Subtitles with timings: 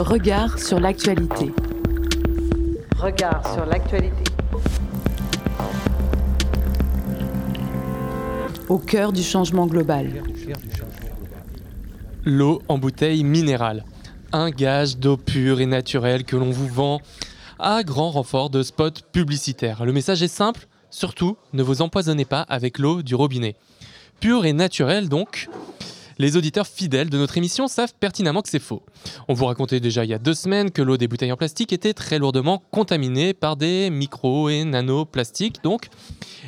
[0.00, 1.52] Regard sur l'actualité.
[2.98, 4.24] Regard sur l'actualité.
[8.68, 10.24] Au cœur du changement global.
[12.24, 13.84] L'eau en bouteille minérale.
[14.32, 17.00] Un gage d'eau pure et naturelle que l'on vous vend
[17.60, 19.84] à grand renfort de spots publicitaires.
[19.84, 23.54] Le message est simple, surtout ne vous empoisonnez pas avec l'eau du robinet.
[24.18, 25.48] Pure et naturelle donc,
[26.18, 28.82] les auditeurs fidèles de notre émission savent pertinemment que c'est faux.
[29.28, 31.72] On vous racontait déjà il y a deux semaines que l'eau des bouteilles en plastique
[31.72, 35.88] était très lourdement contaminée par des micro et nanoplastiques, donc.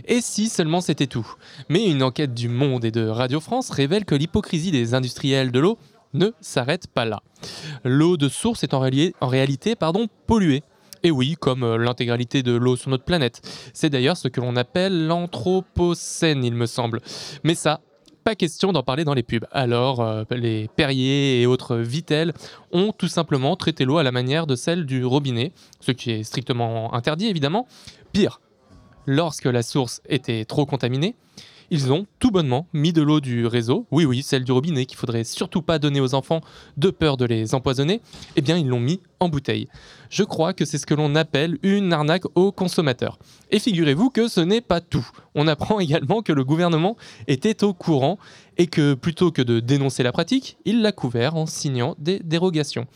[0.07, 1.27] Et si seulement c'était tout?
[1.69, 5.60] Mais une enquête du Monde et de Radio France révèle que l'hypocrisie des industriels de
[5.60, 5.79] l'eau
[6.15, 7.23] ne s'arrête pas là.
[7.85, 10.62] L'eau de source est en, en réalité pardon, polluée.
[11.02, 13.41] Et oui, comme euh, l'intégralité de l'eau sur notre planète.
[13.74, 17.01] C'est d'ailleurs ce que l'on appelle l'anthropocène, il me semble.
[17.45, 17.80] Mais ça,
[18.27, 19.47] pas question d'en parler dans les pubs.
[19.53, 22.32] Alors, euh, les Perrier et autres Vitel
[22.73, 26.24] ont tout simplement traité l'eau à la manière de celle du robinet, ce qui est
[26.24, 27.69] strictement interdit évidemment.
[28.13, 28.41] Pire,
[29.07, 31.15] lorsque la source était trop contaminée,
[31.71, 34.99] ils ont tout bonnement mis de l'eau du réseau, oui oui, celle du robinet qu'il
[34.99, 36.41] faudrait surtout pas donner aux enfants
[36.77, 38.01] de peur de les empoisonner,
[38.37, 39.69] eh bien ils l'ont mis en bouteille.
[40.11, 43.19] Je crois que c'est ce que l'on appelle une arnaque aux consommateurs.
[43.51, 45.09] Et figurez-vous que ce n'est pas tout.
[45.35, 48.19] On apprend également que le gouvernement était au courant
[48.59, 52.87] et que plutôt que de dénoncer la pratique, il l'a couvert en signant des dérogations.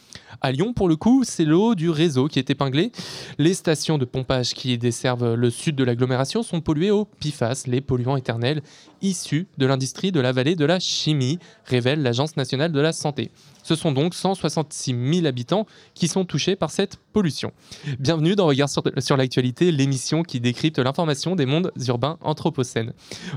[0.41, 2.93] À Lyon, pour le coup, c'est l'eau du réseau qui est épinglée.
[3.39, 7.81] Les stations de pompage qui desservent le sud de l'agglomération sont polluées au PFAS, les
[7.81, 8.63] polluants éternels
[9.03, 13.31] issus de l'industrie de la vallée de la chimie, révèle l'Agence nationale de la santé.
[13.63, 17.53] Ce sont donc 166 000 habitants qui sont touchés par cette pollution.
[17.99, 22.93] Bienvenue dans Regard sur, l'actualité, l'émission qui décrypte l'information des mondes urbains anthropocènes.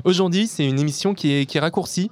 [0.06, 2.10] Aujourd'hui, c'est une émission qui est, qui est raccourcie.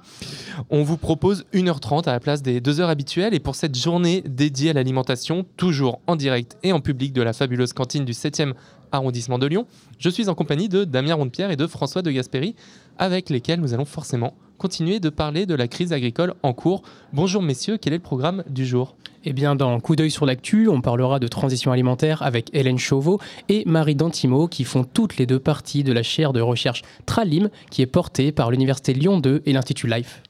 [0.70, 4.22] On vous propose 1h30 à la place des 2 heures habituelles et pour cette journée
[4.26, 8.52] dédiée à l'alimentation, toujours en direct et en public de la fabuleuse cantine du 7e
[8.92, 9.66] arrondissement de Lyon,
[9.98, 12.54] je suis en compagnie de Damien Rondepierre et de François de Gasperi,
[12.98, 16.82] avec lesquels nous allons forcément continuer de parler de la crise agricole en cours.
[17.12, 18.94] Bonjour messieurs, quel est le programme du jour?
[19.24, 23.20] Eh bien, dans Coup d'œil sur l'actu, on parlera de transition alimentaire avec Hélène Chauveau
[23.48, 27.50] et Marie Dantimo qui font toutes les deux parties de la chaire de recherche Tralim
[27.70, 30.22] qui est portée par l'Université Lyon 2 et l'Institut Life.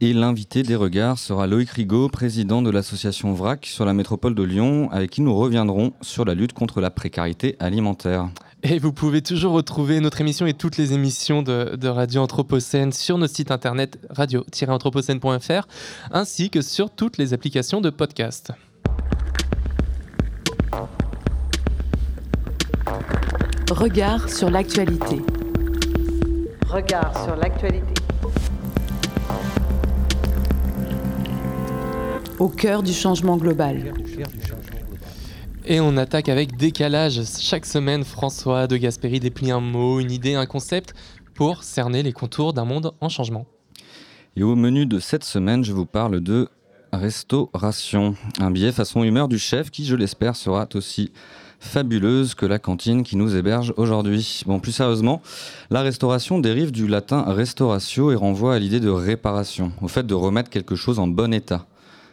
[0.00, 4.44] Et l'invité des regards sera Loïc Rigaud, président de l'association VRAC sur la métropole de
[4.44, 8.28] Lyon, avec qui nous reviendrons sur la lutte contre la précarité alimentaire.
[8.62, 13.18] Et vous pouvez toujours retrouver notre émission et toutes les émissions de, Radio Anthropocène sur
[13.18, 15.66] notre site internet radio-anthropocène.fr
[16.12, 18.52] ainsi que sur toutes les applications de podcast.
[23.70, 25.22] Regard sur l'actualité.
[26.68, 27.94] Regard sur l'actualité.
[32.38, 33.92] Au cœur du changement global.
[35.66, 37.20] Et on attaque avec décalage.
[37.40, 40.94] Chaque semaine, François de Gasperi déplie un mot, une idée, un concept
[41.34, 43.46] pour cerner les contours d'un monde en changement.
[44.36, 46.48] Et au menu de cette semaine, je vous parle de
[46.92, 48.14] restauration.
[48.38, 51.10] Un billet façon humeur du chef qui, je l'espère, sera aussi
[51.58, 54.42] fabuleuse que la cantine qui nous héberge aujourd'hui.
[54.46, 55.22] Bon, plus sérieusement,
[55.70, 60.14] la restauration dérive du latin restauratio et renvoie à l'idée de réparation, au fait de
[60.14, 61.66] remettre quelque chose en bon état.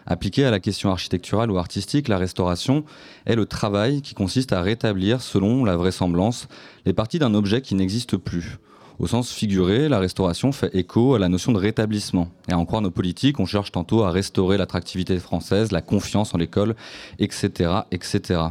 [0.07, 2.85] Appliquée à la question architecturale ou artistique, la restauration
[3.25, 6.47] est le travail qui consiste à rétablir, selon la vraisemblance,
[6.85, 8.59] les parties d'un objet qui n'existe plus.
[8.99, 12.29] Au sens figuré, la restauration fait écho à la notion de rétablissement.
[12.49, 16.37] Et en croire nos politiques, on cherche tantôt à restaurer l'attractivité française, la confiance en
[16.37, 16.75] l'école,
[17.19, 18.41] etc., etc.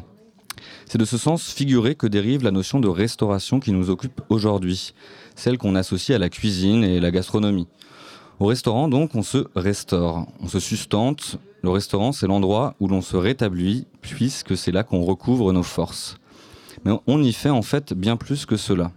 [0.87, 4.93] C'est de ce sens figuré que dérive la notion de restauration qui nous occupe aujourd'hui,
[5.34, 7.69] celle qu'on associe à la cuisine et la gastronomie.
[8.40, 11.38] Au restaurant, donc, on se restaure, on se sustente.
[11.62, 16.16] Le restaurant, c'est l'endroit où l'on se rétablit, puisque c'est là qu'on recouvre nos forces.
[16.84, 18.90] Mais on y fait en fait bien plus que cela.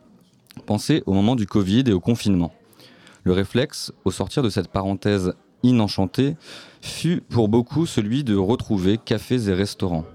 [0.65, 2.51] Pensez au moment du Covid et au confinement.
[3.23, 6.35] Le réflexe, au sortir de cette parenthèse inenchantée,
[6.81, 10.05] fut pour beaucoup celui de retrouver cafés et restaurants.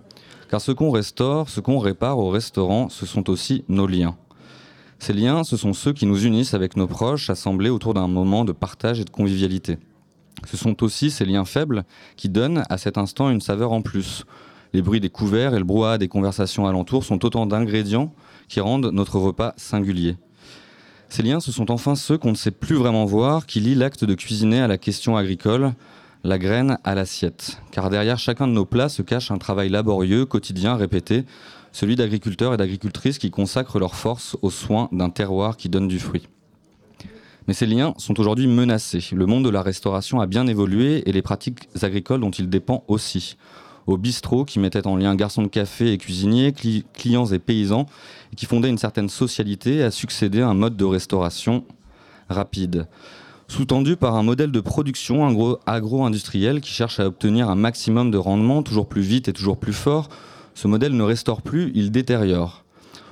[0.51, 4.17] Car ce qu'on restaure, ce qu'on répare au restaurant, ce sont aussi nos liens.
[5.03, 8.45] Ces liens, ce sont ceux qui nous unissent avec nos proches, assemblés autour d'un moment
[8.45, 9.79] de partage et de convivialité.
[10.47, 11.83] Ce sont aussi ces liens faibles
[12.15, 14.25] qui donnent à cet instant une saveur en plus.
[14.73, 18.15] Les bruits des couverts et le brouhaha des conversations alentours sont autant d'ingrédients
[18.47, 20.19] qui rendent notre repas singulier.
[21.09, 24.05] Ces liens, ce sont enfin ceux qu'on ne sait plus vraiment voir, qui lient l'acte
[24.05, 25.73] de cuisiner à la question agricole,
[26.23, 27.61] la graine à l'assiette.
[27.73, 31.25] Car derrière chacun de nos plats se cache un travail laborieux, quotidien, répété,
[31.73, 35.99] celui d'agriculteurs et d'agricultrices qui consacrent leur force aux soins d'un terroir qui donne du
[35.99, 36.29] fruit.
[37.49, 39.05] Mais ces liens sont aujourd'hui menacés.
[39.13, 42.85] Le monde de la restauration a bien évolué et les pratiques agricoles dont il dépend
[42.89, 43.37] aussi.
[43.89, 46.55] au bistrot qui mettait en lien garçons de café et cuisiniers,
[46.95, 47.87] clients et paysans,
[48.33, 51.65] et qui fondait une certaine socialité, a succédé à un mode de restauration
[52.29, 52.87] rapide.
[53.49, 58.63] Sous-tendu par un modèle de production agro-industriel qui cherche à obtenir un maximum de rendement
[58.63, 60.09] toujours plus vite et toujours plus fort,
[60.55, 62.65] ce modèle ne restaure plus, il détériore.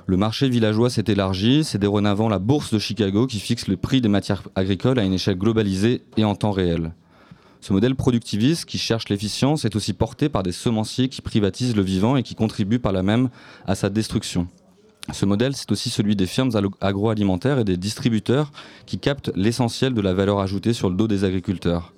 [0.07, 4.01] Le marché villageois s'est élargi, c'est dorénavant la bourse de Chicago qui fixe le prix
[4.01, 6.93] des matières agricoles à une échelle globalisée et en temps réel.
[7.61, 11.83] Ce modèle productiviste qui cherche l'efficience est aussi porté par des semenciers qui privatisent le
[11.83, 13.29] vivant et qui contribuent par là même
[13.67, 14.47] à sa destruction.
[15.13, 18.51] Ce modèle, c'est aussi celui des firmes agroalimentaires et des distributeurs
[18.85, 21.93] qui captent l'essentiel de la valeur ajoutée sur le dos des agriculteurs.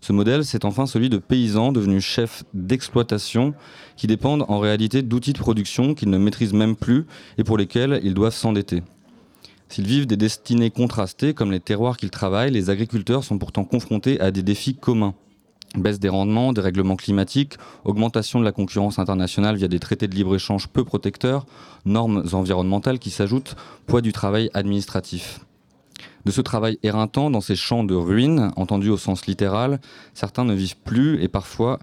[0.00, 3.54] Ce modèle, c'est enfin celui de paysans devenus chefs d'exploitation
[3.96, 7.06] qui dépendent en réalité d'outils de production qu'ils ne maîtrisent même plus
[7.36, 8.82] et pour lesquels ils doivent s'endetter.
[9.68, 14.18] S'ils vivent des destinées contrastées comme les terroirs qu'ils travaillent, les agriculteurs sont pourtant confrontés
[14.20, 15.14] à des défis communs.
[15.76, 17.54] Baisse des rendements, dérèglement climatique,
[17.84, 21.46] augmentation de la concurrence internationale via des traités de libre-échange peu protecteurs,
[21.84, 23.54] normes environnementales qui s'ajoutent,
[23.86, 25.40] poids du travail administratif.
[26.24, 29.80] De ce travail éreintant dans ces champs de ruines, entendu au sens littéral,
[30.14, 31.78] certains ne vivent plus et parfois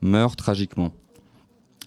[0.00, 0.92] meurent tragiquement.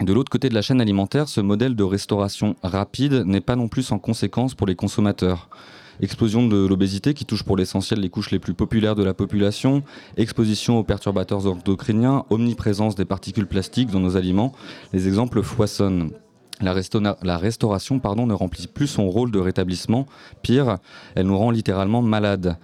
[0.01, 3.67] De l'autre côté de la chaîne alimentaire, ce modèle de restauration rapide n'est pas non
[3.67, 5.50] plus sans conséquence pour les consommateurs.
[6.01, 9.83] Explosion de l'obésité qui touche pour l'essentiel les couches les plus populaires de la population,
[10.17, 14.53] exposition aux perturbateurs endocriniens, omniprésence des particules plastiques dans nos aliments,
[14.91, 16.11] les exemples foisonnent.
[16.61, 20.05] La, restauration pardon, ne remplit plus son rôle de rétablissement,
[20.41, 20.77] pire,
[21.15, 22.57] elle nous rend littéralement malades.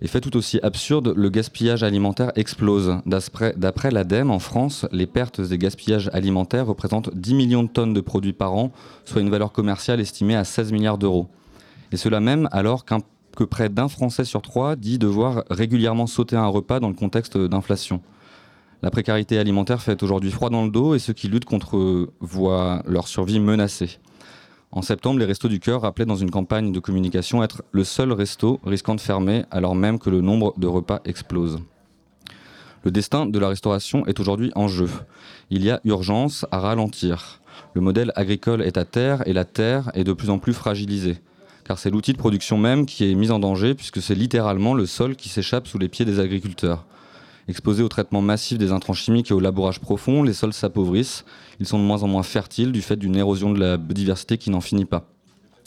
[0.00, 2.96] Et fait tout aussi absurde, le gaspillage alimentaire explose.
[3.06, 8.00] D'après l'ADEME, en France, les pertes des gaspillages alimentaires représentent 10 millions de tonnes de
[8.00, 8.72] produits par an,
[9.04, 11.28] soit une valeur commerciale estimée à 16 milliards d'euros.
[11.92, 16.48] Et cela même alors que près d'un Français sur trois dit devoir régulièrement sauter un
[16.48, 18.00] repas dans le contexte d'inflation.
[18.82, 22.82] La précarité alimentaire fait aujourd'hui froid dans le dos et ceux qui luttent contre voient
[22.84, 24.00] leur survie menacée.
[24.72, 28.10] En septembre, les Restos du Cœur rappelaient dans une campagne de communication être le seul
[28.10, 31.60] resto risquant de fermer alors même que le nombre de repas explose.
[32.82, 34.88] Le destin de la restauration est aujourd'hui en jeu.
[35.50, 37.40] Il y a urgence à ralentir.
[37.74, 41.18] Le modèle agricole est à terre et la terre est de plus en plus fragilisée.
[41.62, 44.86] Car c'est l'outil de production même qui est mis en danger puisque c'est littéralement le
[44.86, 46.84] sol qui s'échappe sous les pieds des agriculteurs.
[47.48, 51.24] Exposés au traitement massif des intrants chimiques et au labourage profond, les sols s'appauvrissent.
[51.58, 54.50] Ils sont de moins en moins fertiles du fait d'une érosion de la biodiversité qui
[54.50, 55.08] n'en finit pas.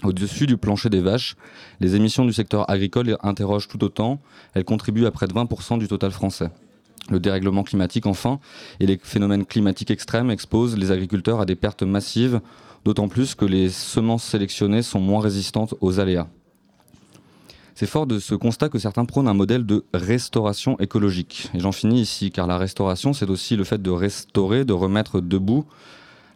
[0.04, 1.36] Au-dessus du plancher des vaches,
[1.80, 4.20] les émissions du secteur agricole interrogent tout autant.
[4.54, 6.50] Elles contribuent à près de 20% du total français.
[7.10, 8.40] Le dérèglement climatique, enfin,
[8.80, 12.42] et les phénomènes climatiques extrêmes exposent les agriculteurs à des pertes massives,
[12.84, 16.28] d'autant plus que les semences sélectionnées sont moins résistantes aux aléas.
[17.78, 21.50] C'est fort de ce constat que certains prônent un modèle de restauration écologique.
[21.54, 25.20] Et j'en finis ici, car la restauration, c'est aussi le fait de restaurer, de remettre
[25.20, 25.66] debout.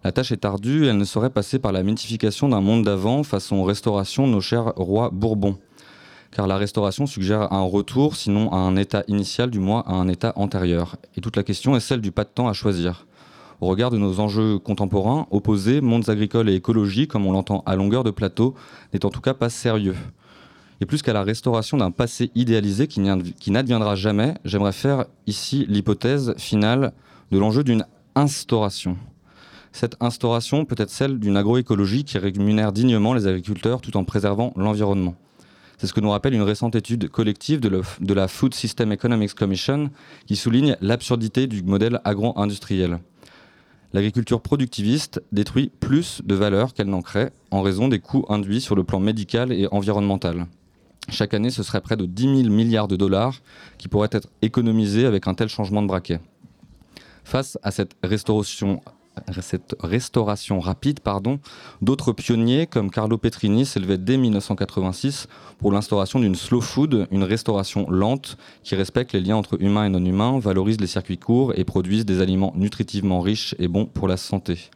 [0.04, 3.64] La tâche est ardue, elle ne saurait passer par la mythification d'un monde d'avant façon
[3.64, 5.58] restauration nos chers rois bourbons.
[6.32, 10.10] Car la restauration suggère un retour, sinon à un état initial, du moins à un
[10.10, 10.98] état antérieur.
[11.16, 13.08] Et toute la question est celle du pas de temps à choisir.
[13.62, 17.78] Au regard de nos enjeux contemporains, opposés, mondes agricoles et écologie, comme on l'entend à
[17.78, 18.56] longueur de plateau,
[18.94, 19.96] n'est en tout cas pas sérieux.
[20.82, 26.34] Et plus qu'à la restauration d'un passé idéalisé qui n'adviendra jamais, j'aimerais faire ici l'hypothèse
[26.38, 26.94] finale
[27.32, 28.98] de l'enjeu d'une instauration.
[29.72, 34.54] Cette instauration peut être celle d'une agroécologie qui rémunère dignement les agriculteurs tout en préservant
[34.56, 35.16] l'environnement.
[35.78, 39.90] C'est ce que nous rappelle une récente étude collective de, la Food System Economics Commission
[40.26, 43.00] qui souligne l'absurdité du modèle agro-industriel.
[43.94, 48.76] L'agriculture productiviste détruit plus de valeur qu'elle n'en crée en raison des coûts induits sur
[48.76, 50.48] le plan médical et environnemental.
[51.12, 53.36] Chaque année, ce serait près de 10 000 milliards de dollars
[53.78, 56.20] qui pourraient être économisés avec un tel changement de braquet.
[57.24, 58.82] Face à cette restauration,
[60.60, 61.40] rapide, pardon,
[61.82, 65.28] d'autres pionniers comme Carlo Petrini s'élevaient dès 1986
[65.60, 69.90] pour l'instauration d'une slow food, une restauration lente qui respecte les liens entre humains et
[69.90, 74.08] non humains, valorise les circuits courts et produise des aliments nutritivement riches et bons pour
[74.08, 74.70] la santé.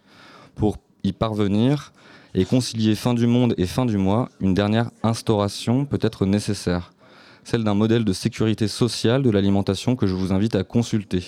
[0.56, 1.92] Pour y parvenir,
[2.36, 6.92] et concilier fin du monde et fin du mois, une dernière instauration peut être nécessaire,
[7.44, 11.24] celle d'un modèle de sécurité sociale de l'alimentation que je vous invite à consulter.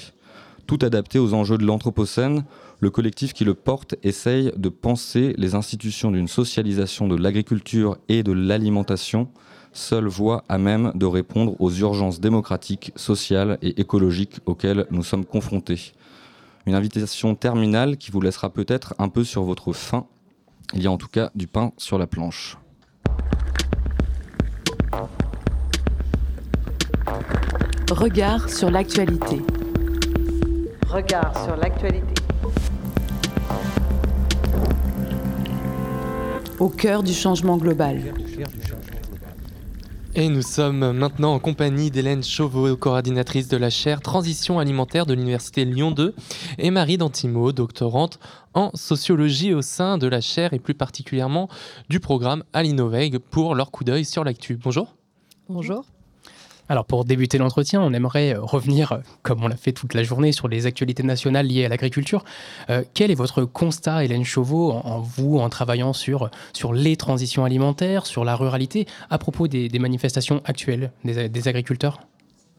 [0.65, 2.43] Tout adapté aux enjeux de l'Anthropocène,
[2.79, 8.23] le collectif qui le porte essaye de penser les institutions d'une socialisation de l'agriculture et
[8.23, 9.29] de l'alimentation,
[9.73, 15.25] seule voie à même de répondre aux urgences démocratiques, sociales et écologiques auxquelles nous sommes
[15.25, 15.93] confrontés.
[16.65, 20.07] Une invitation terminale qui vous laissera peut-être un peu sur votre faim
[20.73, 22.57] il y a en tout cas du pain sur la planche.
[27.91, 29.41] Regard sur l'actualité.
[30.87, 32.13] Regard sur l'actualité.
[36.59, 38.01] Au cœur du changement global.
[40.17, 45.13] Et nous sommes maintenant en compagnie d'Hélène Chauveau, coordinatrice de la chaire Transition alimentaire de
[45.13, 46.15] l'Université Lyon 2,
[46.57, 48.17] et Marie Dantimo, doctorante
[48.53, 51.49] en sociologie au sein de la chaire et plus particulièrement
[51.89, 54.55] du programme Alinoveg pour leur coup d'œil sur l'actu.
[54.55, 54.95] Bonjour.
[55.49, 55.83] Bonjour.
[56.67, 60.03] Alors pour débuter l'entretien, on aimerait euh, revenir, euh, comme on l'a fait toute la
[60.03, 62.23] journée, sur les actualités nationales liées à l'agriculture.
[62.69, 67.45] Euh, quel est votre constat, Hélène Chauveau, en, vous, en travaillant sur, sur les transitions
[67.45, 71.99] alimentaires, sur la ruralité, à propos des, manifestations actuelles des, agriculteurs?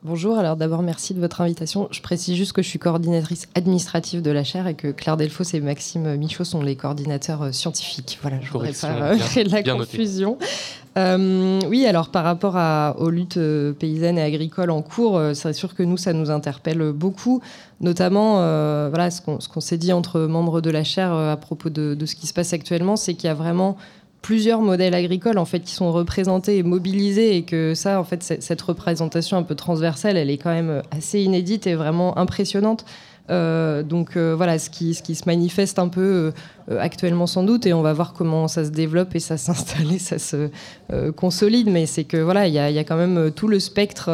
[0.03, 1.89] Bonjour, alors d'abord merci de votre invitation.
[1.91, 5.43] Je précise juste que je suis coordinatrice administrative de la chaire et que Claire Delfos
[5.55, 8.19] et Maxime Michaud sont les coordinateurs scientifiques.
[8.23, 10.39] Voilà, je ne voudrais pas créer de la confusion.
[10.97, 12.57] Euh, oui, alors par rapport
[12.99, 16.31] aux luttes euh, paysannes et agricoles en cours, euh, c'est sûr que nous, ça nous
[16.31, 17.43] interpelle beaucoup,
[17.81, 18.37] notamment
[18.89, 22.27] voilà, ce qu'on s'est dit entre membres de la chaire à propos de, ce qui
[22.27, 23.77] se passe actuellement, c'est qu'il y a vraiment
[24.23, 28.23] plusieurs modèles agricoles en fait qui sont représentés et mobilisés et que ça en fait
[28.41, 32.85] cette représentation un peu transversale elle est quand même assez inédite et vraiment impressionnante
[33.29, 36.33] euh, donc euh, voilà, ce qui, se manifeste un peu
[36.71, 39.93] euh, actuellement sans doute, et on va voir comment ça se développe et ça s'installe
[39.93, 40.51] et ça se
[41.17, 41.69] consolide.
[41.71, 44.11] Mais c'est que voilà, il y a, quand même tout le spectre,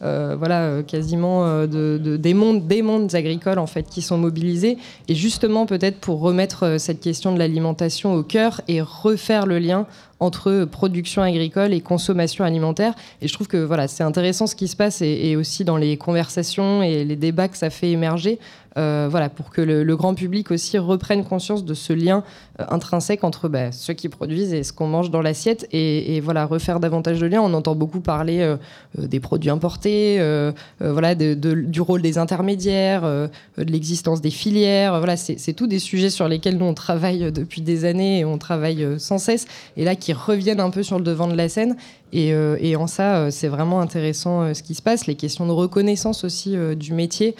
[0.00, 4.78] voilà, quasiment de, des mondes, des mondes agricoles en fait qui sont mobilisés.
[5.08, 9.86] Et justement peut-être pour remettre cette question de l'alimentation au cœur et refaire le lien
[10.20, 12.94] entre production agricole et consommation alimentaire.
[13.20, 15.96] Et je trouve que voilà, c'est intéressant ce qui se passe et, aussi dans les
[15.96, 18.38] conversations et les débats que ça fait émerger.
[18.76, 22.22] Euh, voilà, pour que le, grand public aussi reprenne conscience de ce lien
[22.60, 26.44] euh, intrinsèque entre bah, ceux qui produisent et ce qu'on mange dans l'assiette, et, voilà,
[26.44, 27.40] refaire davantage de liens.
[27.40, 28.56] On entend beaucoup parler euh,
[28.98, 30.20] des produits importés,
[30.80, 34.98] voilà, du rôle des intermédiaires, de l'existence des filières.
[34.98, 38.38] Voilà, c'est tout des sujets sur lesquels nous on travaille depuis des années et on
[38.38, 41.76] travaille sans cesse, et là qui reviennent un peu sur le devant de la scène.
[42.12, 45.06] Et, en ça, c'est vraiment intéressant ce qui se passe.
[45.06, 47.34] Les questions de reconnaissance aussi du métier,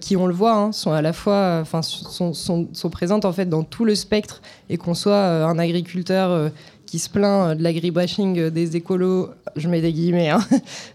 [0.00, 3.62] qui, on le voit, hein, sont à la fois, enfin, sont, présentes en fait dans
[3.62, 6.48] tout le spectre et qu'on soit euh, un agriculteur euh,
[6.86, 10.40] qui se plaint euh, de l'agribashing des écolos, je mets des guillemets, hein,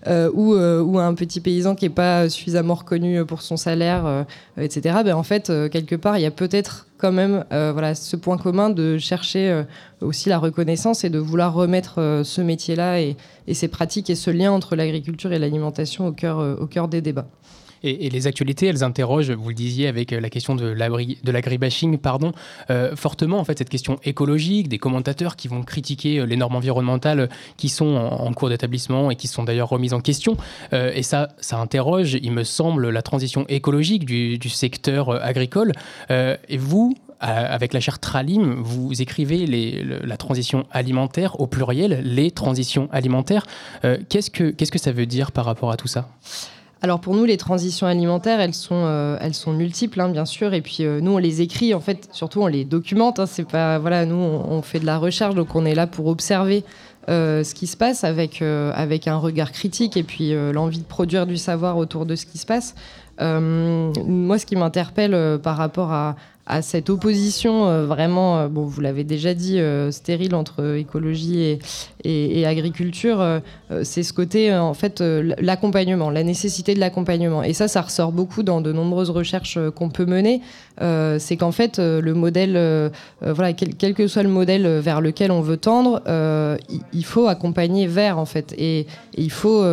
[0.33, 0.53] ou,
[0.99, 4.25] un petit paysan qui n'est pas suffisamment reconnu pour son salaire,
[4.59, 4.97] etc.
[5.05, 8.71] Ben, en fait, quelque part, il y a peut-être quand même voilà, ce point commun
[8.71, 9.63] de chercher
[10.01, 13.15] aussi la reconnaissance et de vouloir remettre ce métier-là et,
[13.53, 17.27] ces pratiques et ce lien entre l'agriculture et l'alimentation au cœur des débats.
[17.83, 20.65] Et, les actualités, elles interrogent, vous le disiez, avec euh, la question de
[21.31, 22.31] l'agribashing, pardon,
[22.69, 26.55] euh, fortement en fait cette question écologique, des commentateurs qui vont critiquer euh, les normes
[26.55, 30.37] environnementales qui sont en, cours d'établissement et qui sont d'ailleurs remises en question.
[30.71, 35.71] et ça, ça interroge, il me semble, la transition écologique du, secteur agricole.
[36.09, 42.89] et vous, avec la charte Tralim, vous écrivez la transition alimentaire au pluriel, les transitions
[42.91, 43.47] alimentaires.
[43.81, 46.09] qu'est-ce, que, qu'est-ce que ça veut dire par rapport à tout ça?
[46.81, 50.53] Alors pour nous, les transitions alimentaires, elles sont, euh, elles sont multiples, hein, bien sûr.
[50.53, 53.19] Et puis euh, nous, on les écrit, en fait, surtout on les documente.
[53.19, 53.25] Hein.
[53.25, 56.63] c'est pas, voilà, nous, on, fait de la recherche, donc on est là pour observer
[57.09, 61.25] euh, ce qui se passe avec, avec un regard critique et puis l'envie de produire
[61.25, 62.75] du savoir autour de ce qui se passe.
[63.19, 66.15] moi, ce qui m'interpelle par rapport à,
[66.61, 69.59] cette opposition vraiment, bon, vous l'avez déjà dit,
[69.91, 71.59] stérile entre écologie et,
[72.07, 73.41] et, agriculture,
[73.83, 77.43] c'est ce côté, en fait, l'accompagnement, la nécessité de l'accompagnement.
[77.43, 80.41] Et ça, ça ressort beaucoup dans de nombreuses recherches qu'on peut mener.
[80.79, 85.57] c'est qu'en fait, le modèle, voilà, quel, que soit le modèle vers lequel on veut
[85.57, 86.01] tendre,
[86.93, 88.53] il, faut accompagner vers, en fait.
[88.57, 88.87] Et,
[89.17, 89.63] il faut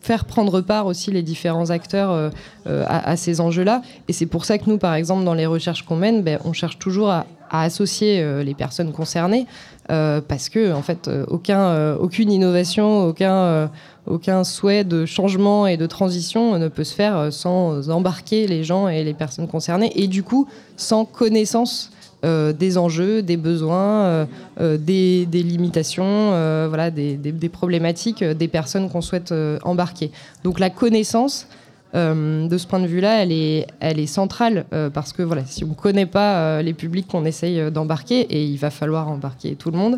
[0.00, 2.30] faire prendre part aussi les différents acteurs
[2.66, 3.82] à, ces enjeux-là.
[4.08, 6.52] Et c'est pour ça que nous, par exemple, dans les recherches qu'on mène, ben, on
[6.52, 9.79] cherche toujours à, associer euh, les personnes concernées euh,
[10.28, 16.58] parce que en fait euh, aucun, aucune innovation, aucun, souhait de changement et de transition
[16.58, 20.48] ne peut se faire sans embarquer les gens et les personnes concernées et du coup
[20.76, 21.90] sans connaissance
[22.22, 24.26] des enjeux, des besoins,
[24.58, 26.30] des, limitations,
[26.68, 29.32] voilà, des, problématiques des personnes qu'on souhaite
[29.62, 30.10] embarquer.
[30.44, 31.46] Donc la connaissance,
[31.94, 35.68] euh, de ce point de vue-là, elle est, centrale euh, parce que voilà, si on
[35.68, 39.70] ne connaît pas euh, les publics qu'on essaye d'embarquer, et il va falloir embarquer tout
[39.70, 39.96] le monde,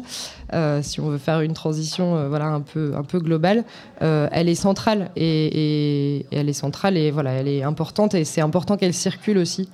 [0.82, 3.64] si on veut faire une transition voilà, un, peu, un peu globale,
[4.00, 8.76] elle est centrale et, elle est centrale et voilà, elle est importante et c'est important
[8.76, 9.70] qu'elle circule aussi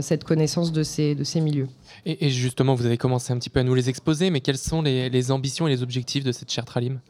[0.00, 1.66] cette connaissance de ces, de ces milieux.
[2.06, 4.82] Et, justement, vous avez commencé un petit peu à nous les exposer, mais quelles sont
[4.82, 7.00] les, les ambitions et les objectifs de cette charte Tralim?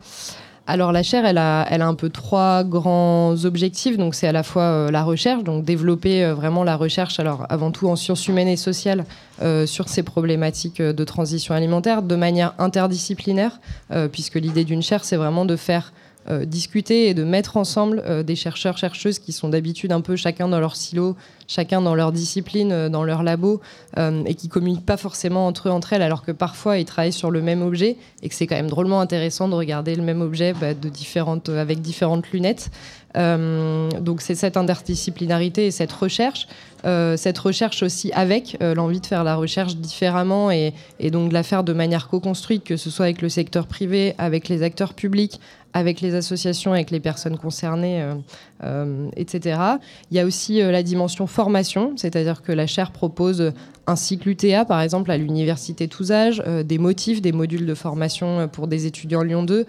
[0.67, 3.97] Alors la chaire, elle a, un peu trois grands objectifs.
[3.97, 7.47] Donc c'est à la fois euh, la recherche, donc développer euh, vraiment la recherche, alors
[7.49, 9.05] avant tout en sciences humaines et sociales,
[9.43, 13.61] euh, sur ces problématiques de transition alimentaire de manière interdisciplinaire,
[14.13, 15.93] puisque l'idée d'une chaire, c'est vraiment de faire
[16.31, 20.15] euh, discuter et de mettre ensemble euh, des chercheurs, chercheuses qui sont d'habitude un peu
[20.15, 21.17] chacun dans leur silo,
[21.49, 23.61] chacun dans leur discipline, euh, dans leur labo,
[24.25, 27.31] et qui communiquent pas forcément entre eux, entre elles, alors que parfois ils travaillent sur
[27.31, 30.55] le même objet et que c'est quand même drôlement intéressant de regarder le même objet
[30.55, 32.71] bah, de différentes, avec différentes lunettes.
[33.15, 36.49] donc c'est cette interdisciplinarité et cette recherche.
[36.85, 41.43] cette recherche aussi avec l'envie de faire la recherche différemment et, et donc de la
[41.43, 45.39] faire de manière co-construite, que ce soit avec le secteur privé, avec les acteurs publics,
[45.75, 48.15] avec les associations, avec les personnes concernées, euh,
[48.65, 49.59] euh, etc.
[50.11, 53.53] Il y a aussi euh, la dimension formation, c'est-à-dire que la chaire propose
[53.87, 58.69] un cycle UTA, par exemple, à l'université Tousage, des motifs, des modules de formation pour
[58.69, 59.67] des étudiants Lyon 2,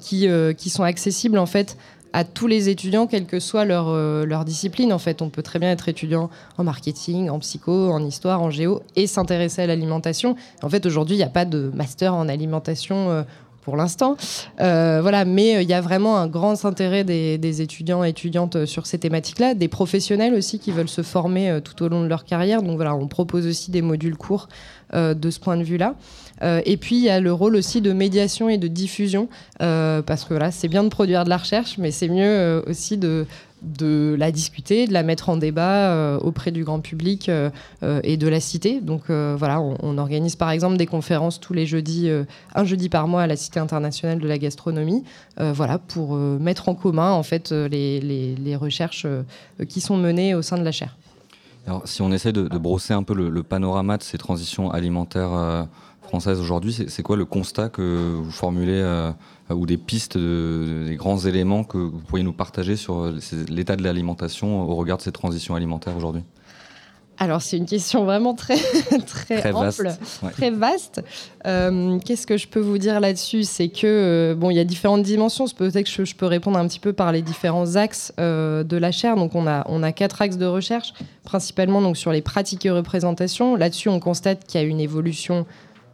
[0.00, 1.76] qui, qui sont accessibles en fait
[2.14, 3.94] à tous les étudiants, quelle que soit leur,
[4.24, 4.94] leur, discipline.
[4.94, 8.50] En fait, on peut très bien être étudiant en marketing, en psycho, en histoire, en
[8.50, 10.34] géo et s'intéresser à l'alimentation.
[10.62, 13.24] En fait, aujourd'hui, il n'y a pas de master en alimentation
[13.62, 14.16] pour l'instant.
[14.60, 18.56] Euh, voilà, mais euh, il y a vraiment un grand intérêt des, étudiants et étudiantes
[18.56, 22.08] euh, sur ces thématiques-là, des professionnels aussi qui veulent se former tout au long de
[22.08, 22.62] leur carrière.
[22.62, 24.48] Donc voilà, on propose aussi des modules courts
[24.92, 25.94] de ce point de vue-là.
[26.42, 29.28] et puis il y a le rôle aussi de médiation et de diffusion,
[29.58, 33.26] parce que c'est bien de produire de la recherche, mais c'est mieux aussi de
[33.62, 37.50] de la discuter, de la mettre en débat euh, auprès du grand public euh,
[37.82, 38.80] euh, et de la cité.
[38.80, 42.10] Donc voilà, on, organise par exemple des conférences tous les jeudis,
[42.54, 45.04] un jeudi par mois à la Cité internationale de la gastronomie,
[45.36, 49.06] voilà, pour mettre en commun en fait les, recherches
[49.68, 50.96] qui sont menées au sein de la chaire.
[51.66, 55.66] Alors, si on essaie de, brosser un peu le, panorama de ces transitions alimentaires
[56.12, 59.12] françaises aujourd'hui, c'est quoi le constat que vous formulez euh,
[59.48, 63.82] ou des pistes, des grands éléments que vous pourriez nous partager sur euh, l'état de
[63.82, 66.22] l'alimentation au regard de ces transitions alimentaires aujourd'hui?
[67.16, 68.56] Alors c'est une question vraiment très
[69.06, 69.88] très, ample,
[70.32, 71.02] très vaste.
[71.46, 73.44] Euh, qu'est-ce que je peux vous dire là-dessus?
[73.44, 75.46] C'est que bon, il y a différentes dimensions.
[75.56, 79.16] Peut-être que je, peux répondre un petit peu par les différents axes de la chaire.
[79.16, 80.92] Donc on a on a quatre axes de recherche,
[81.24, 83.56] principalement donc sur les pratiques et représentations.
[83.56, 85.46] Là-dessus, on constate qu'il y a une évolution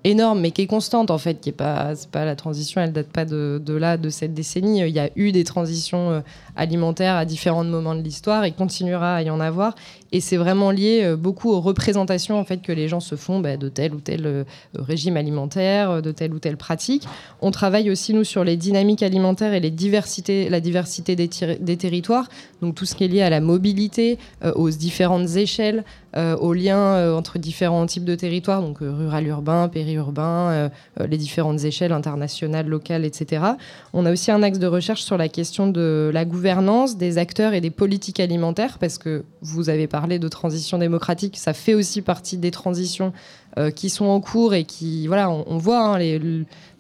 [0.05, 3.09] énorme, mais qui est constante en fait, qui est pas, pas la transition, elle date
[3.09, 4.81] pas de, de, là, de cette décennie.
[4.81, 6.23] Il y a eu des transitions
[6.59, 9.75] euh, alimentaires à différents moments de l'histoire et continuera à y en avoir.
[10.13, 13.41] Et c'est vraiment lié euh, beaucoup aux représentations en fait que les gens se font
[13.41, 14.45] bah, de tel ou tel euh,
[14.75, 17.05] régime alimentaire, de telle ou telle pratique.
[17.41, 21.77] On travaille aussi nous sur les dynamiques alimentaires et les diversités, la diversité des, des
[21.77, 22.29] territoires.
[22.61, 24.19] Donc tout ce qui est lié à la mobilité,
[24.57, 25.85] aux différentes échelles,
[26.17, 32.67] aux liens entre différents types de territoires, donc rural, urbain, périurbain, les différentes échelles internationales,
[32.67, 33.43] locales, etc.
[33.93, 36.48] On a aussi un axe de recherche sur la question de la gouvernance
[36.97, 41.53] des acteurs et des politiques alimentaires, parce que vous avez parlé de transition démocratique, ça
[41.53, 43.13] fait aussi partie des transitions
[43.59, 45.99] euh, qui sont en cours et qui, voilà, on, voit hein,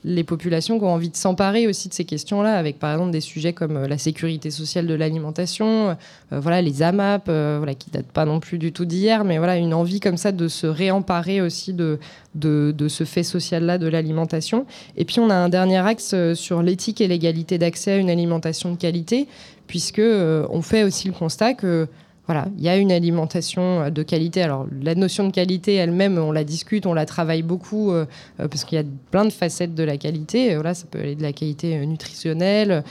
[0.04, 3.20] les, populations qui ont envie de s'emparer aussi de ces questions-là, avec par exemple des
[3.20, 5.96] sujets comme euh, la sécurité sociale de l'alimentation,
[6.33, 9.57] euh, voilà, les AMAP, voilà, qui datent pas non plus du tout d'hier, mais voilà,
[9.57, 11.98] une envie comme ça de se réemparer aussi de,
[12.35, 14.66] de ce fait social-là de l'alimentation.
[14.96, 18.70] Et puis on a un dernier axe sur l'éthique et l'égalité d'accès à une alimentation
[18.70, 19.26] de qualité,
[19.68, 21.88] puisque on fait aussi le constat que
[22.28, 24.42] voilà, il y a une alimentation euh, de qualité.
[24.42, 28.04] Alors la notion de qualité elle-même, on la discute, on la travaille beaucoup euh,
[28.38, 30.54] euh, parce qu'il y a plein de facettes de la qualité.
[30.54, 32.85] Voilà, ça peut aller de la qualité nutritionnelle,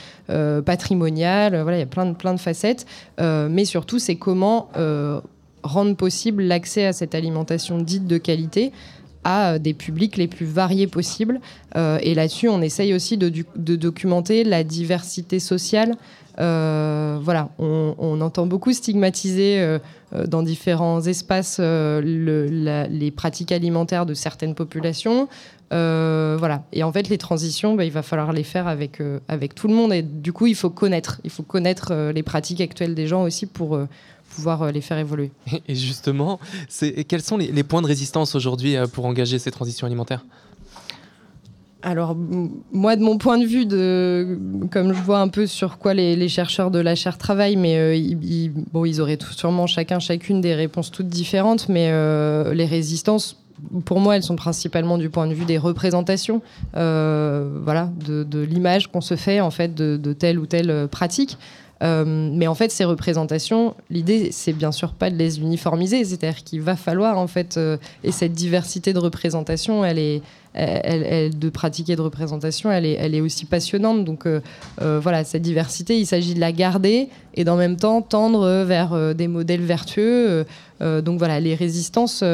[0.66, 1.60] patrimoniale.
[1.62, 2.84] Voilà, il y a plein de plein de facettes.
[3.18, 4.70] mais surtout, c'est comment
[5.62, 8.72] rendre possible l'accès à cette alimentation dite de qualité
[9.24, 11.40] à des publics les plus variés possibles.
[11.74, 13.28] et là-dessus, on essaye aussi de,
[13.76, 15.96] documenter la diversité sociale
[16.40, 19.78] euh, voilà, on, entend beaucoup stigmatiser euh,
[20.14, 25.28] euh, dans différents espaces les pratiques alimentaires de certaines populations.
[25.70, 26.62] voilà.
[26.72, 29.74] Et en fait, les transitions, bah, il va falloir les faire avec, avec tout le
[29.74, 29.92] monde.
[29.92, 31.20] Et du coup, il faut connaître.
[31.24, 33.78] Il faut connaître les pratiques actuelles des gens aussi pour
[34.38, 35.32] pouvoir les faire évoluer.
[35.68, 36.38] Et justement,
[37.08, 40.24] quels sont les points de résistance aujourd'hui pour engager ces transitions alimentaires?
[41.82, 42.16] Alors,
[42.72, 44.36] moi, de mon point de vue, de,
[44.72, 47.94] comme je vois un peu sur quoi les, chercheurs de la chaire travaillent, mais euh,
[47.94, 53.40] ils, bon, ils auraient sûrement chacun, chacune des réponses toutes différentes, mais euh, les résistances,
[53.84, 56.42] pour moi, elles sont principalement du point de vue des représentations,
[56.76, 61.38] euh, voilà, de, l'image qu'on se fait en fait de, telle ou telle pratique.
[61.80, 66.60] Mais en fait, ces représentations, l'idée, c'est bien sûr pas de les uniformiser, c'est-à-dire qu'il
[66.60, 67.58] va falloir en fait,
[68.04, 70.22] et cette diversité de représentation, elle est,
[70.54, 74.04] elle, de pratiquer de représentation, elle est, elle est aussi passionnante.
[74.04, 74.26] Donc
[74.80, 79.28] voilà, cette diversité, il s'agit de la garder et d'en même temps tendre vers des
[79.28, 80.44] modèles vertueux.
[80.80, 82.24] donc voilà, les résistances,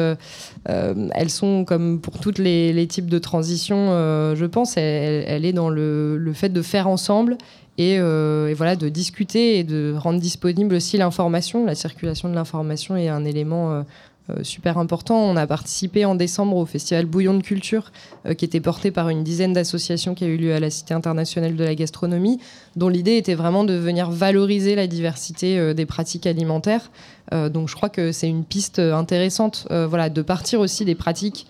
[0.65, 3.89] elles sont comme pour tous les, types de transition,
[4.35, 7.37] je pense, elle, est dans le, fait de faire ensemble
[7.79, 11.65] euh, et, voilà, de discuter et de rendre disponible aussi l'information.
[11.65, 13.83] La circulation de l'information est un élément euh,
[14.29, 15.17] euh, super important.
[15.17, 17.91] On a participé en décembre au festival Bouillon de Culture,
[18.37, 21.55] qui était porté par une dizaine d'associations qui a eu lieu à la Cité internationale
[21.55, 22.39] de la gastronomie,
[22.75, 26.89] dont l'idée était vraiment de venir valoriser la diversité des pratiques alimentaires.
[27.31, 31.45] donc je crois que c'est une piste intéressante, voilà, de partir aussi des pratiques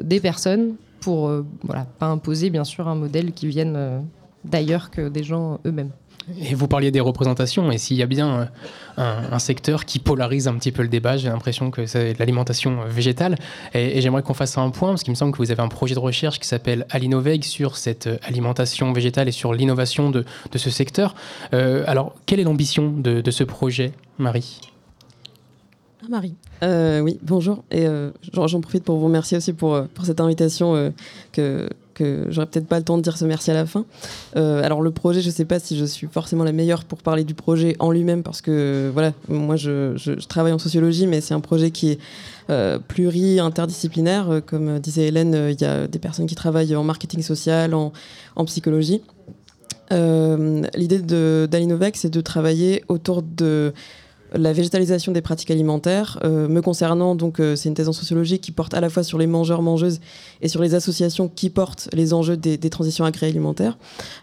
[0.00, 1.30] des personnes pour,
[1.62, 4.02] voilà, pas imposer bien sûr un modèle qui vienne
[4.44, 5.90] d'ailleurs que des gens eux-mêmes.
[6.40, 8.48] Et vous parliez des représentations, et s'il y a bien
[8.98, 12.78] euh, un, secteur qui polarise un petit peu le débat, j'ai l'impression que c'est l'alimentation
[12.86, 13.36] végétale.
[13.74, 15.94] Et, j'aimerais qu'on fasse un point, parce qu'il me semble que vous avez un projet
[15.94, 21.14] de recherche qui s'appelle Alinoveg sur cette alimentation végétale et sur l'innovation de, ce secteur.
[21.52, 24.60] Euh, alors, quelle est l'ambition de, ce projet, Marie?
[26.02, 26.36] Ah, Marie.
[26.62, 27.64] Euh, oui, bonjour.
[27.70, 27.86] Et
[28.32, 30.92] j'en profite pour vous remercier aussi pour, pour cette invitation
[31.32, 33.84] que, que j'aurais peut-être pas le temps de dire ce merci à la fin.
[34.36, 37.24] Euh, alors le projet, je sais pas si je suis forcément la meilleure pour parler
[37.24, 39.94] du projet en lui-même parce que voilà, moi je,
[40.26, 41.98] travaille en sociologie, mais c'est un projet qui est
[42.50, 44.30] euh, pluri-interdisciplinaire.
[44.30, 47.92] Euh, comme disait Hélène, il y a des personnes qui travaillent en marketing social, en,
[48.36, 49.00] en psychologie.
[49.90, 53.72] L'idée d'Alinovac, c'est de travailler autour de
[54.36, 56.18] la végétalisation des pratiques alimentaires.
[56.24, 59.02] Euh, me concernant, donc, euh, c'est une thèse en sociologie qui porte à la fois
[59.02, 60.00] sur les mangeurs-mangeuses
[60.42, 63.78] et sur les associations qui portent les enjeux des, transitions agroalimentaires.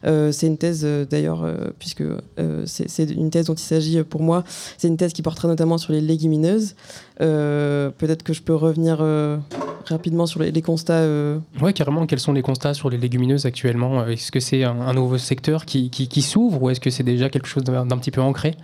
[0.06, 1.46] Euh, c'est une thèse, d'ailleurs,
[1.80, 2.04] puisque
[2.66, 4.44] c'est une thèse dont il s'agit pour moi,
[4.78, 6.76] c'est une thèse qui portera notamment sur les légumineuses.
[7.18, 8.98] Peut-être que je peux revenir
[9.86, 11.08] rapidement sur les, constats.
[11.62, 12.06] Oui, carrément.
[12.06, 14.06] Quels sont les constats sur les légumineuses actuellement?
[14.06, 17.64] Est-ce que c'est un, nouveau secteur qui s'ouvre ou est-ce que c'est déjà quelque chose
[17.64, 18.56] d'un petit peu ancré?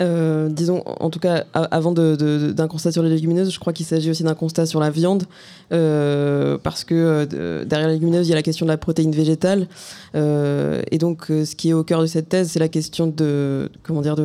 [0.00, 4.10] Euh, disons, en tout cas, avant d'un constat sur les légumineuses, je crois qu'il s'agit
[4.10, 5.24] aussi d'un constat sur la viande,
[5.72, 9.12] euh, parce que euh, derrière les légumineuses, il y a la question de la protéine
[9.12, 9.66] végétale.
[10.14, 14.02] et donc, ce qui est au cœur de cette thèse, c'est la question de, comment
[14.02, 14.16] dire,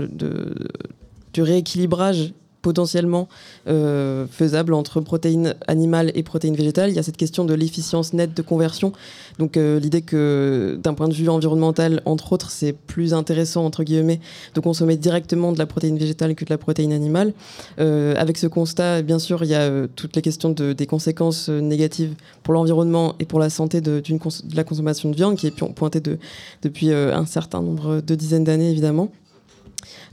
[1.33, 2.33] du rééquilibrage
[2.63, 3.27] potentiellement
[3.67, 6.89] euh, faisable entre protéines animales et protéines végétales.
[6.89, 8.93] Il y a cette question de l'efficience nette de conversion.
[9.37, 13.83] Donc euh, l'idée que d'un point de vue environnemental, entre autres, c'est plus intéressant, entre
[13.83, 14.21] guillemets,
[14.55, 17.33] de consommer directement de la protéine végétale que de la protéine animale.
[17.79, 21.49] Euh, avec ce constat, bien sûr, il y a toutes les questions de, des conséquences
[21.49, 25.63] négatives pour l'environnement et pour la santé de, de, la consommation de viande, qui est
[25.75, 26.17] pointée de,
[26.61, 29.11] depuis un certain nombre de dizaines d'années, évidemment.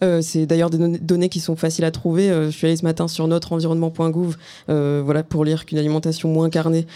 [0.03, 2.31] Euh, c'est d'ailleurs des données qui sont faciles à trouver.
[2.31, 4.37] Euh, je suis allée ce matin sur notreenvironnement.gouv
[4.69, 6.87] euh, voilà, pour lire qu'une alimentation moins carnée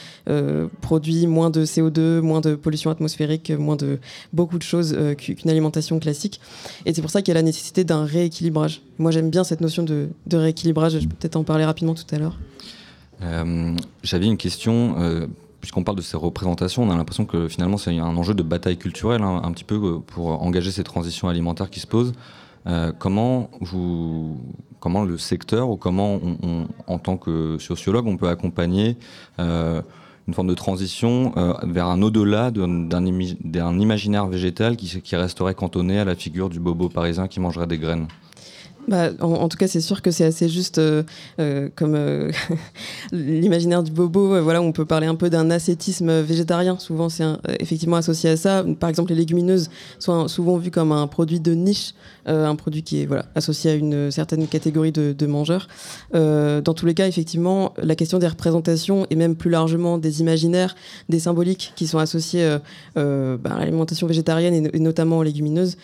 [0.80, 3.98] produit moins de CO2, moins de pollution atmosphérique, moins de
[4.32, 6.40] beaucoup de choses qu'une alimentation classique.
[6.86, 8.82] Et c'est pour ça qu'il y a la nécessité d'un rééquilibrage.
[8.98, 10.98] Moi, j'aime bien cette notion de, rééquilibrage.
[10.98, 12.38] Je peux peut-être en parler rapidement tout à l'heure.
[14.02, 15.28] J'avais une question
[15.64, 18.76] puisqu'on parle de ces représentations, on a l'impression que finalement c'est un enjeu de bataille
[18.76, 22.12] culturelle, hein, un petit peu pour engager ces transitions alimentaires qui se posent.
[22.66, 23.50] Euh, comment,
[24.80, 26.20] comment le secteur ou comment,
[26.86, 28.96] en tant que sociologue, on peut accompagner
[29.38, 29.82] euh,
[30.26, 36.04] une forme de transition euh, vers un au-delà d'un imaginaire végétal qui resterait cantonné à
[36.04, 38.06] la figure du bobo parisien qui mangerait des graines?
[38.88, 41.02] Bah, en, tout cas, c'est sûr que c'est assez juste euh,
[41.40, 42.30] euh, comme euh,
[43.12, 44.40] l'imaginaire du bobo.
[44.42, 46.78] voilà, on peut parler un peu d'un ascétisme végétarien.
[46.78, 47.24] Souvent, c'est
[47.60, 48.64] effectivement associé à ça.
[48.78, 51.94] Par exemple, les légumineuses sont souvent vues comme un produit de niche,
[52.26, 55.68] un produit qui est voilà, associé à une certaine catégorie de, mangeurs.
[56.12, 60.74] dans tous les cas, effectivement, la question des représentations et même plus largement des imaginaires,
[61.08, 62.56] des symboliques qui sont associés
[62.94, 65.76] bah, à l'alimentation végétarienne et, et, notamment aux légumineuses,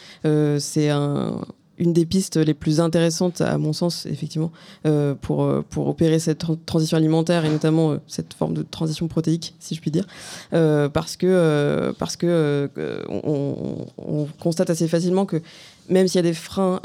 [0.58, 1.40] c'est un
[1.80, 4.52] une des pistes les plus intéressantes, à mon sens, effectivement,
[4.86, 9.08] euh, pour, euh, pour opérer cette transition alimentaire et notamment euh, cette forme de transition
[9.08, 10.06] protéique, si je puis dire,
[10.50, 12.68] parce que, parce que
[13.08, 15.40] on, constate assez facilement que
[15.88, 16.80] même s'il y a des freins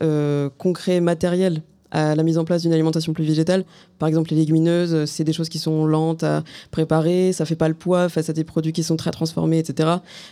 [0.57, 3.63] concrets, matériels à la mise en place d'une alimentation plus végétale.
[3.99, 7.67] Par exemple, les légumineuses, c'est des choses qui sont lentes à préparer, ça fait pas
[7.67, 9.89] le poids face à des produits qui sont très transformés, etc.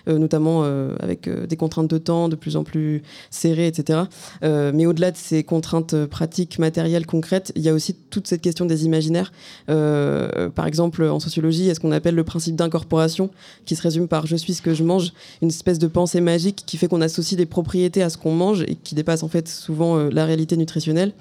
[0.07, 0.63] notamment
[0.99, 4.01] avec des contraintes de temps de plus en plus serrées, etc.
[4.41, 8.65] mais au-delà de ces contraintes pratiques, matérielles, concrètes, il y a aussi toute cette question
[8.65, 9.31] des imaginaires.
[9.67, 13.29] par exemple, en sociologie, il y a ce qu'on appelle le principe d'incorporation,
[13.65, 16.63] qui se résume par je suis ce que je mange, une espèce de pensée magique
[16.65, 19.47] qui fait qu'on associe des propriétés à ce qu'on mange et qui dépasse en fait
[19.47, 21.13] souvent euh, la réalité nutritionnelle.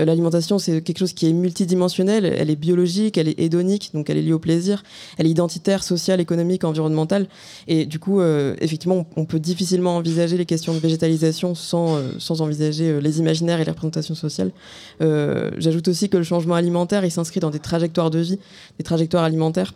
[0.00, 4.10] Euh, l'alimentation, c'est quelque chose qui est multidimensionnel, elle est biologique, elle est hédonique, donc
[4.10, 4.82] elle est liée au plaisir,
[5.18, 7.28] elle est identitaire, sociale, économique, environnementale.
[7.68, 12.40] Et du coup, euh, effectivement, on peut difficilement envisager les questions de végétalisation sans, sans
[12.40, 14.52] envisager les imaginaires et les représentations sociales.
[15.00, 18.38] J'ajoute aussi que le changement alimentaire, il s'inscrit dans des trajectoires de vie,
[18.78, 19.72] des trajectoires alimentaires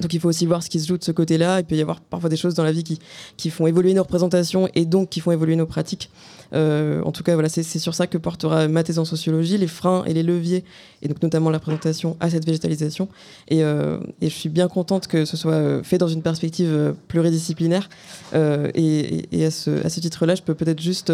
[0.00, 1.60] donc il faut aussi voir ce qui se joue de ce côté-là.
[1.60, 2.98] Il peut y avoir parfois des choses dans la vie qui,
[3.36, 6.10] qui font évoluer nos représentations et donc qui font évoluer nos pratiques.
[6.54, 9.66] Euh, en tout cas, voilà, c'est sur ça que portera ma thèse en sociologie, les
[9.66, 10.64] freins et les leviers,
[11.02, 13.08] et donc notamment la présentation à cette végétalisation.
[13.48, 16.94] Et, euh, et je suis bien contente que ce soit euh, fait dans une perspective
[17.08, 17.88] pluridisciplinaire.
[18.34, 21.12] et, et à ce, à ce titre-là, je peux peut-être juste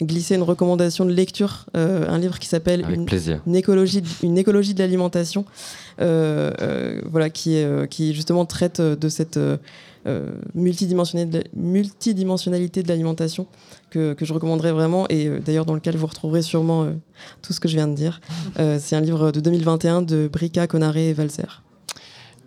[0.00, 3.06] glisser une recommandation de lecture, un livre qui s'appelle une,
[3.46, 5.44] une, écologie, une écologie de l'alimentation,
[5.98, 9.38] voilà, qui, qui justement traite de cette
[10.06, 13.46] euh, multidimensionnalité de l'alimentation
[13.90, 16.92] que, je recommanderais vraiment et euh, d'ailleurs dans lequel vous retrouverez sûrement euh,
[17.42, 18.22] tout ce que je viens de dire.
[18.56, 21.44] c'est un livre de 2021 de Brica, Conaré et Valser.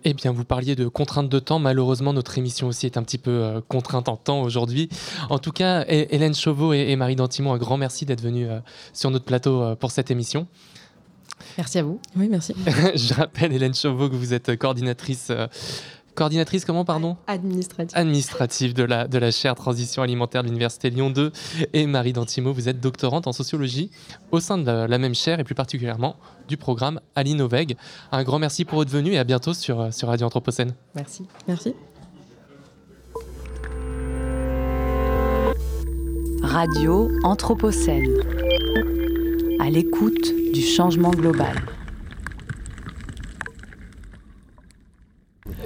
[0.02, 1.60] Eh bien, vous parliez de contraintes de temps.
[1.60, 4.88] Malheureusement, notre émission aussi est un petit peu contrainte en temps aujourd'hui.
[5.30, 8.46] En tout cas, Hélène Chauveau et, Marie Dantimon, un grand merci d'être venues
[8.92, 10.46] sur notre plateau pour cette émission.
[11.56, 12.00] Merci à vous.
[12.16, 12.52] Oui, merci.
[12.94, 15.32] je rappelle, Hélène Chauveau, que vous êtes coordinatrice
[16.14, 17.96] Coordinatrice, comment, pardon Administrative.
[17.98, 21.32] Administrative de la, de la chaire Transition alimentaire de l'Université Lyon 2.
[21.72, 23.90] Et Marie Dantimo, vous êtes doctorante en sociologie
[24.30, 26.16] au sein de la, même chaire et plus particulièrement
[26.48, 27.76] du programme Alinoveg.
[28.12, 30.74] Un grand merci pour votre venue et à bientôt sur, sur Radio Anthropocène.
[30.94, 31.26] Merci.
[31.48, 31.74] Merci.
[36.42, 38.06] Radio Anthropocène.
[39.58, 41.56] À l'écoute du changement global.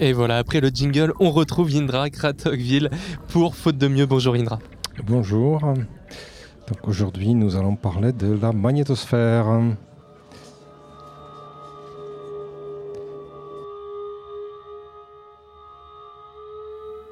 [0.01, 2.89] Et voilà, après le jingle, on retrouve Indra Kratokville
[3.29, 4.07] pour Faute de mieux.
[4.07, 4.61] Bonjour Indra.
[5.05, 5.61] Bonjour.
[5.61, 9.47] Donc aujourd'hui, nous allons parler de la magnétosphère.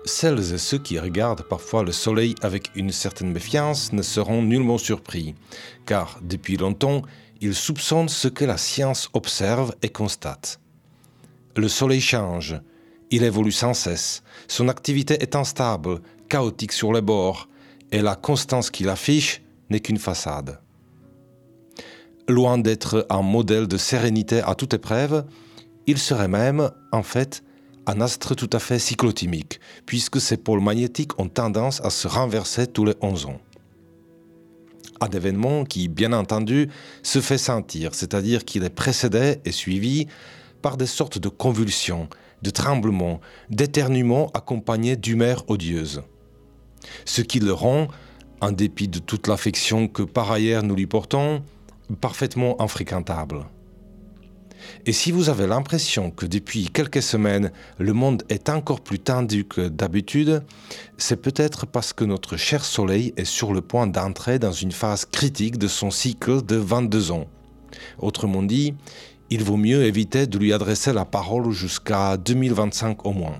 [0.05, 4.79] Celles et ceux qui regardent parfois le soleil avec une certaine méfiance ne seront nullement
[4.79, 5.35] surpris,
[5.87, 7.03] car depuis longtemps,
[7.40, 10.61] ils soupçonnent ce que la science observe et constate.
[11.57, 12.61] Le soleil change,
[13.10, 14.22] il évolue sans cesse.
[14.48, 17.48] Son activité est instable, chaotique sur les bords,
[17.92, 20.60] et la constance qu'il affiche n'est qu'une façade.
[22.28, 25.24] Loin d'être un modèle de sérénité à toute épreuve,
[25.86, 27.44] il serait même, en fait,
[27.86, 32.66] un astre tout à fait cyclotimique, puisque ses pôles magnétiques ont tendance à se renverser
[32.66, 33.40] tous les 11 ans.
[35.00, 36.68] Un événement qui, bien entendu,
[37.04, 40.08] se fait sentir, c'est-à-dire qu'il est précédé et suivi
[40.62, 42.08] par des sortes de convulsions,
[42.42, 43.20] de tremblements,
[43.51, 46.03] d'éternuements accompagnés d'humeurs odieuses.
[47.05, 47.88] Ce qui le rend,
[48.40, 51.42] en dépit de toute l'affection que par ailleurs nous lui portons,
[52.01, 53.46] parfaitement infréquentable.
[54.85, 59.44] Et si vous avez l'impression que depuis quelques semaines, le monde est encore plus tendu
[59.44, 60.42] que d'habitude,
[60.96, 65.05] c'est peut-être parce que notre cher Soleil est sur le point d'entrer dans une phase
[65.05, 67.27] critique de son cycle de 22 ans.
[67.99, 68.75] Autrement dit,
[69.30, 73.38] il vaut mieux éviter de lui adresser la parole jusqu'à 2025 au moins.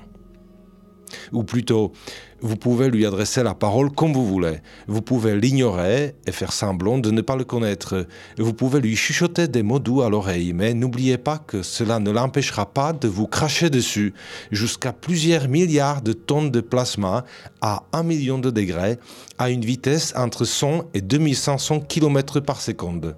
[1.33, 1.93] Ou plutôt,
[2.41, 4.59] vous pouvez lui adresser la parole comme vous voulez.
[4.87, 8.07] Vous pouvez l'ignorer et faire semblant de ne pas le connaître.
[8.39, 12.11] Vous pouvez lui chuchoter des mots doux à l'oreille, mais n'oubliez pas que cela ne
[12.11, 14.15] l'empêchera pas de vous cracher dessus
[14.51, 17.25] jusqu'à plusieurs milliards de tonnes de plasma
[17.61, 18.99] à 1 million de degrés
[19.39, 23.17] à une vitesse entre 100 et 2500 km par seconde.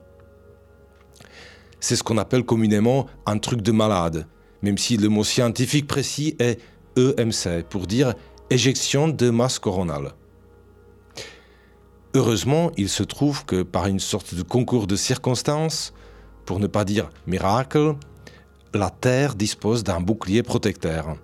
[1.80, 4.26] C'est ce qu'on appelle communément un truc de malade,
[4.62, 6.60] même si le mot scientifique précis est
[6.96, 8.14] EMC, pour dire
[8.50, 10.14] éjection de masse coronale.
[12.14, 15.92] Heureusement, il se trouve que par une sorte de concours de circonstances,
[16.46, 17.94] pour ne pas dire miracle,
[18.74, 21.16] la Terre dispose d'un bouclier protecteur.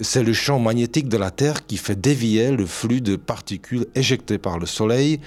[0.00, 4.38] C'est le champ magnétique de la Terre qui fait dévier le flux de particules éjectées
[4.38, 5.20] par le Soleil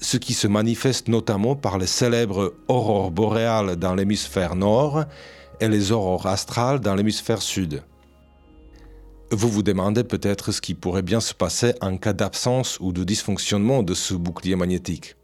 [0.00, 5.04] ce qui se manifeste notamment par les célèbres aurores boréales dans l'hémisphère nord
[5.60, 7.82] et les aurores astrales dans l'hémisphère sud.
[9.30, 13.02] Vous vous demandez peut-être ce qui pourrait bien se passer en cas d'absence ou de
[13.02, 15.16] dysfonctionnement de ce bouclier magnétique.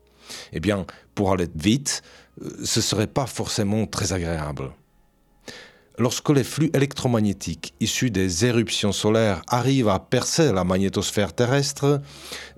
[0.53, 2.03] Eh bien, pour aller vite,
[2.43, 4.73] euh, ce ne serait pas forcément très agréable.
[5.99, 12.01] Lorsque les flux électromagnétiques issus des éruptions solaires arrivent à percer la magnétosphère terrestre,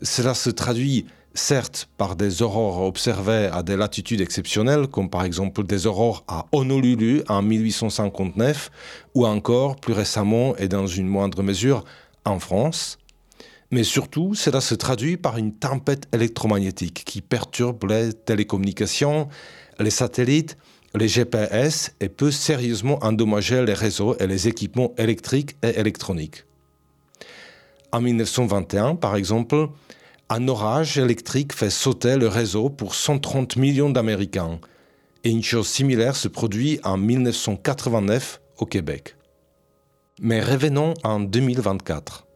[0.03, 5.65] cela se traduit certes par des aurores observées à des latitudes exceptionnelles, comme par exemple
[5.65, 8.71] des aurores à Honolulu en 1859,
[9.15, 11.85] ou encore plus récemment et dans une moindre mesure
[12.25, 12.99] en France.
[13.71, 19.29] Mais surtout, cela se traduit par une tempête électromagnétique qui perturbe les télécommunications,
[19.81, 20.57] les satellites,
[20.95, 26.45] les GPS et peut sérieusement endommager les réseaux et les équipements électriques et électroniques.
[27.91, 29.69] En 1921, par exemple,
[30.31, 34.59] un orage électrique fait sauter le réseau pour 130 millions d'Américains.
[35.23, 39.17] Et une chose similaire se produit en 1989 au Québec.
[40.21, 42.27] Mais revenons en 2024.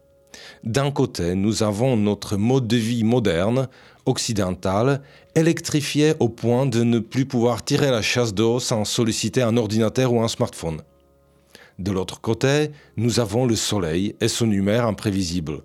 [0.63, 3.67] D'un côté, nous avons notre mode de vie moderne,
[4.05, 5.01] occidental,
[5.35, 10.13] électrifié au point de ne plus pouvoir tirer la chasse d'eau sans solliciter un ordinateur
[10.13, 10.81] ou un smartphone.
[11.79, 15.61] De l'autre côté, nous avons le Soleil et son humeur imprévisible,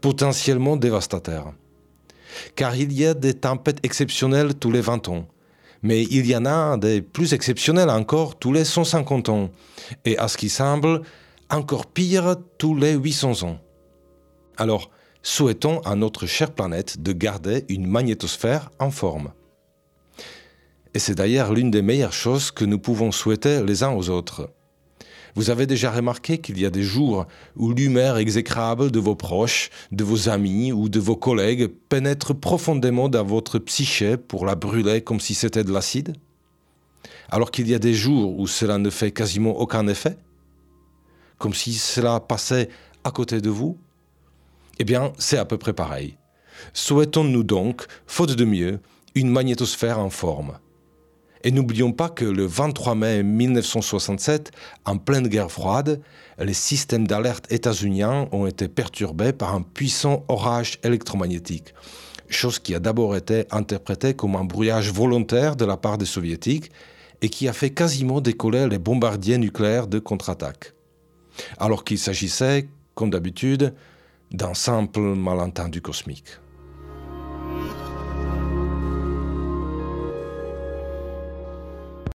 [0.00, 1.52] potentiellement dévastateur.
[2.54, 5.26] Car il y a des tempêtes exceptionnelles tous les 20 ans,
[5.82, 9.50] mais il y en a des plus exceptionnelles encore tous les 150 ans,
[10.04, 11.02] et à ce qui semble,
[11.50, 13.58] encore pire tous les 800 ans.
[14.56, 14.90] Alors,
[15.22, 19.32] souhaitons à notre chère planète de garder une magnétosphère en forme.
[20.94, 24.50] Et c'est d'ailleurs l'une des meilleures choses que nous pouvons souhaiter les uns aux autres.
[25.34, 29.70] Vous avez déjà remarqué qu'il y a des jours où l'humeur exécrable de vos proches,
[29.92, 35.02] de vos amis ou de vos collègues pénètre profondément dans votre psyché pour la brûler
[35.02, 36.16] comme si c'était de l'acide?
[37.30, 40.16] Alors qu'il y a des jours où cela ne fait quasiment aucun effet?
[41.38, 42.68] Comme si cela passait
[43.04, 43.78] à côté de vous?
[44.78, 46.16] Eh bien, c'est à peu près pareil.
[46.72, 48.80] Souhaitons-nous donc, faute de mieux,
[49.14, 50.58] une magnétosphère en forme.
[51.48, 54.50] Et n'oublions pas que le 23 mai 1967,
[54.84, 56.02] en pleine guerre froide,
[56.38, 61.72] les systèmes d'alerte états-uniens ont été perturbés par un puissant orage électromagnétique,
[62.28, 66.70] chose qui a d'abord été interprétée comme un brouillage volontaire de la part des soviétiques
[67.22, 70.74] et qui a fait quasiment décoller les bombardiers nucléaires de contre-attaque.
[71.56, 73.72] Alors qu'il s'agissait, comme d'habitude,
[74.32, 76.28] d'un simple malentendu cosmique.